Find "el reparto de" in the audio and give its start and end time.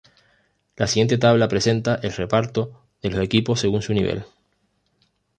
2.01-3.11